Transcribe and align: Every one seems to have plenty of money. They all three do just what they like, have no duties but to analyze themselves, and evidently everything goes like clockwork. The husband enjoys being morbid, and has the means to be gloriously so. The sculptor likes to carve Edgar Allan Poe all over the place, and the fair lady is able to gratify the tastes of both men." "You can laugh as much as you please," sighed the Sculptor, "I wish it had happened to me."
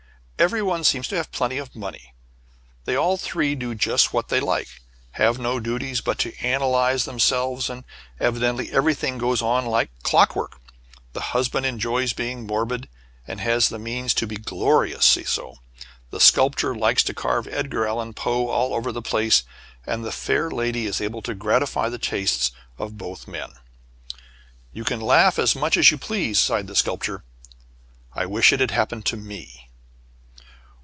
Every 0.43 0.63
one 0.63 0.83
seems 0.83 1.07
to 1.09 1.15
have 1.17 1.31
plenty 1.31 1.59
of 1.59 1.75
money. 1.75 2.15
They 2.85 2.95
all 2.95 3.15
three 3.15 3.53
do 3.53 3.75
just 3.75 4.11
what 4.11 4.29
they 4.29 4.39
like, 4.39 4.69
have 5.11 5.37
no 5.37 5.59
duties 5.59 6.01
but 6.01 6.17
to 6.17 6.35
analyze 6.43 7.05
themselves, 7.05 7.69
and 7.69 7.83
evidently 8.19 8.71
everything 8.71 9.19
goes 9.19 9.43
like 9.43 9.91
clockwork. 10.01 10.59
The 11.13 11.21
husband 11.21 11.67
enjoys 11.67 12.13
being 12.13 12.47
morbid, 12.47 12.89
and 13.27 13.39
has 13.39 13.69
the 13.69 13.77
means 13.77 14.15
to 14.15 14.25
be 14.25 14.35
gloriously 14.37 15.25
so. 15.25 15.57
The 16.09 16.19
sculptor 16.19 16.73
likes 16.73 17.03
to 17.03 17.13
carve 17.13 17.45
Edgar 17.47 17.85
Allan 17.85 18.15
Poe 18.15 18.47
all 18.47 18.73
over 18.73 18.91
the 18.91 19.03
place, 19.03 19.43
and 19.85 20.03
the 20.03 20.11
fair 20.11 20.49
lady 20.49 20.87
is 20.87 20.99
able 20.99 21.21
to 21.21 21.35
gratify 21.35 21.87
the 21.89 21.99
tastes 21.99 22.51
of 22.79 22.97
both 22.97 23.27
men." 23.27 23.51
"You 24.73 24.85
can 24.85 25.01
laugh 25.01 25.37
as 25.37 25.55
much 25.55 25.77
as 25.77 25.91
you 25.91 25.99
please," 25.99 26.39
sighed 26.39 26.65
the 26.65 26.75
Sculptor, 26.75 27.23
"I 28.15 28.25
wish 28.25 28.51
it 28.51 28.59
had 28.59 28.71
happened 28.71 29.05
to 29.05 29.17
me." 29.17 29.67